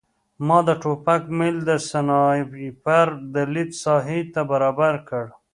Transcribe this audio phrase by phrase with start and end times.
[0.47, 5.25] ما د ټوپک میل د سنایپر د لید ساحې ته برابر کړ